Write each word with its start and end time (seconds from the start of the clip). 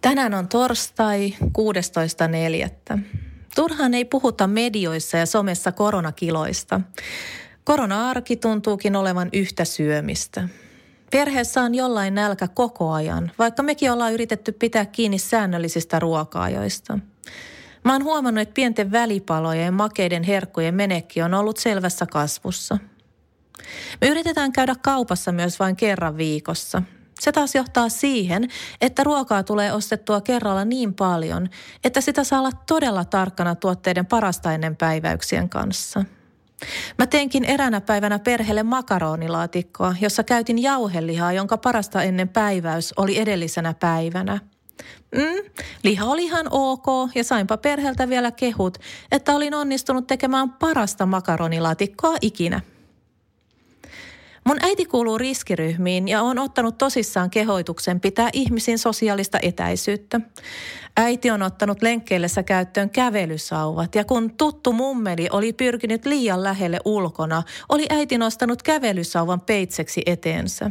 Tänään 0.00 0.34
on 0.34 0.48
torstai 0.48 1.34
16.4. 2.96 2.98
Turhaan 3.54 3.94
ei 3.94 4.04
puhuta 4.04 4.46
medioissa 4.46 5.16
ja 5.16 5.26
somessa 5.26 5.72
koronakiloista. 5.72 6.80
Korona-arki 7.64 8.36
tuntuukin 8.36 8.96
olevan 8.96 9.28
yhtä 9.32 9.64
syömistä. 9.64 10.48
Perheessä 11.10 11.62
on 11.62 11.74
jollain 11.74 12.14
nälkä 12.14 12.48
koko 12.48 12.92
ajan, 12.92 13.32
vaikka 13.38 13.62
mekin 13.62 13.92
ollaan 13.92 14.12
yritetty 14.12 14.52
pitää 14.52 14.86
kiinni 14.86 15.18
säännöllisistä 15.18 15.98
ruoka-ajoista. 15.98 16.98
Mä 17.84 17.92
oon 17.92 18.04
huomannut, 18.04 18.42
että 18.42 18.54
pienten 18.54 18.92
välipalojen 18.92 19.64
ja 19.64 19.72
makeiden 19.72 20.22
herkkujen 20.22 20.74
menekki 20.74 21.22
on 21.22 21.34
ollut 21.34 21.56
selvässä 21.56 22.06
kasvussa. 22.06 22.78
Me 24.00 24.08
yritetään 24.08 24.52
käydä 24.52 24.74
kaupassa 24.82 25.32
myös 25.32 25.58
vain 25.58 25.76
kerran 25.76 26.16
viikossa, 26.16 26.82
se 27.28 27.32
taas 27.32 27.54
johtaa 27.54 27.88
siihen, 27.88 28.48
että 28.80 29.04
ruokaa 29.04 29.42
tulee 29.42 29.72
ostettua 29.72 30.20
kerralla 30.20 30.64
niin 30.64 30.94
paljon, 30.94 31.48
että 31.84 32.00
sitä 32.00 32.24
saa 32.24 32.38
olla 32.38 32.52
todella 32.66 33.04
tarkkana 33.04 33.54
tuotteiden 33.54 34.06
parasta 34.06 34.52
ennen 34.52 34.76
päiväyksien 34.76 35.48
kanssa. 35.48 36.04
Mä 36.98 37.06
teinkin 37.06 37.44
eränä 37.44 37.80
päivänä 37.80 38.18
perheelle 38.18 38.62
makaronilaatikkoa, 38.62 39.94
jossa 40.00 40.24
käytin 40.24 40.62
jauhelihaa, 40.62 41.32
jonka 41.32 41.56
parasta 41.56 42.02
ennen 42.02 42.28
päiväys 42.28 42.94
oli 42.96 43.18
edellisenä 43.18 43.74
päivänä. 43.74 44.38
Mm, 45.14 45.50
liha 45.82 46.04
oli 46.06 46.24
ihan 46.24 46.46
ok 46.50 46.86
ja 47.14 47.24
sainpa 47.24 47.56
perheeltä 47.56 48.08
vielä 48.08 48.30
kehut, 48.30 48.78
että 49.12 49.34
olin 49.34 49.54
onnistunut 49.54 50.06
tekemään 50.06 50.50
parasta 50.50 51.06
makaronilaatikkoa 51.06 52.16
ikinä. 52.20 52.60
Mun 54.48 54.56
äiti 54.60 54.84
kuuluu 54.84 55.18
riskiryhmiin 55.18 56.08
ja 56.08 56.22
on 56.22 56.38
ottanut 56.38 56.78
tosissaan 56.78 57.30
kehoituksen 57.30 58.00
pitää 58.00 58.28
ihmisiin 58.32 58.78
sosiaalista 58.78 59.38
etäisyyttä. 59.42 60.20
Äiti 60.96 61.30
on 61.30 61.42
ottanut 61.42 61.82
lenkkeillessä 61.82 62.42
käyttöön 62.42 62.90
kävelysauvat 62.90 63.94
ja 63.94 64.04
kun 64.04 64.30
tuttu 64.36 64.72
mummeli 64.72 65.28
oli 65.32 65.52
pyrkinyt 65.52 66.06
liian 66.06 66.42
lähelle 66.42 66.80
ulkona, 66.84 67.42
oli 67.68 67.86
äiti 67.90 68.18
nostanut 68.18 68.62
kävelysauvan 68.62 69.40
peitseksi 69.40 70.02
eteensä. 70.06 70.70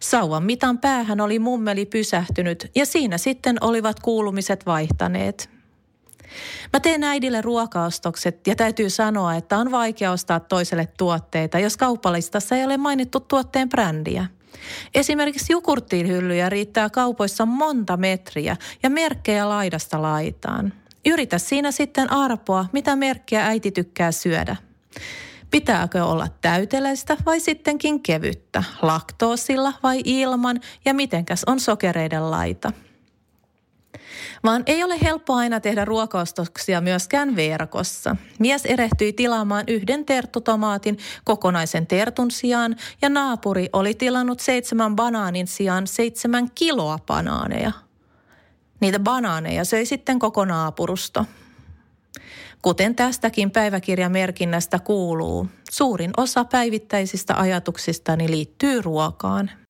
Sauvan 0.00 0.42
mitan 0.42 0.78
päähän 0.78 1.20
oli 1.20 1.38
mummeli 1.38 1.86
pysähtynyt 1.86 2.70
ja 2.74 2.86
siinä 2.86 3.18
sitten 3.18 3.56
olivat 3.60 4.00
kuulumiset 4.00 4.66
vaihtaneet. 4.66 5.57
Mä 6.72 6.80
teen 6.80 7.04
äidille 7.04 7.42
ruokaostokset 7.42 8.46
ja 8.46 8.56
täytyy 8.56 8.90
sanoa, 8.90 9.34
että 9.34 9.58
on 9.58 9.70
vaikea 9.70 10.12
ostaa 10.12 10.40
toiselle 10.40 10.88
tuotteita, 10.98 11.58
jos 11.58 11.76
kaupallistassa 11.76 12.56
ei 12.56 12.64
ole 12.64 12.76
mainittu 12.76 13.20
tuotteen 13.20 13.68
brändiä. 13.68 14.26
Esimerkiksi 14.94 15.52
hyllyjä 16.06 16.48
riittää 16.48 16.90
kaupoissa 16.90 17.46
monta 17.46 17.96
metriä 17.96 18.56
ja 18.82 18.90
merkkejä 18.90 19.48
laidasta 19.48 20.02
laitaan. 20.02 20.72
Yritä 21.06 21.38
siinä 21.38 21.72
sitten 21.72 22.12
arpoa, 22.12 22.66
mitä 22.72 22.96
merkkiä 22.96 23.46
äiti 23.46 23.70
tykkää 23.70 24.12
syödä. 24.12 24.56
Pitääkö 25.50 26.04
olla 26.04 26.28
täyteläistä 26.40 27.16
vai 27.26 27.40
sittenkin 27.40 28.02
kevyttä, 28.02 28.64
laktoosilla 28.82 29.72
vai 29.82 30.02
ilman 30.04 30.60
ja 30.84 30.94
mitenkäs 30.94 31.42
on 31.46 31.60
sokereiden 31.60 32.30
laita– 32.30 32.72
vaan 34.44 34.62
ei 34.66 34.84
ole 34.84 35.00
helppo 35.02 35.34
aina 35.34 35.60
tehdä 35.60 35.84
ruokaostoksia 35.84 36.80
myöskään 36.80 37.36
verkossa. 37.36 38.16
Mies 38.38 38.66
erehtyi 38.66 39.12
tilaamaan 39.12 39.64
yhden 39.68 40.04
terttutomaatin 40.04 40.98
kokonaisen 41.24 41.86
tertun 41.86 42.30
sijaan 42.30 42.76
ja 43.02 43.08
naapuri 43.08 43.68
oli 43.72 43.94
tilannut 43.94 44.40
seitsemän 44.40 44.96
banaanin 44.96 45.46
sijaan 45.46 45.86
seitsemän 45.86 46.50
kiloa 46.54 46.98
banaaneja. 47.06 47.72
Niitä 48.80 48.98
banaaneja 48.98 49.64
söi 49.64 49.86
sitten 49.86 50.18
koko 50.18 50.44
naapurusto. 50.44 51.24
Kuten 52.62 52.94
tästäkin 52.94 53.50
päiväkirjamerkinnästä 53.50 54.78
kuuluu, 54.78 55.46
suurin 55.70 56.10
osa 56.16 56.44
päivittäisistä 56.44 57.34
ajatuksistani 57.34 58.30
liittyy 58.30 58.82
ruokaan– 58.82 59.50